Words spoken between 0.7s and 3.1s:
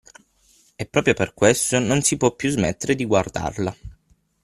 E proprio per questo non si può più smettere di